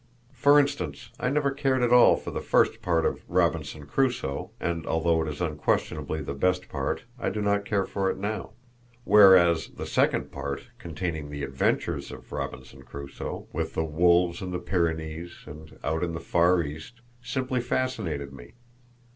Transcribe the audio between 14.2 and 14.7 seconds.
in the